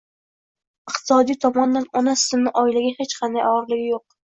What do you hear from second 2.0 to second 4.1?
ona sutining oilaga hech qanday og‘irligi yo‘q.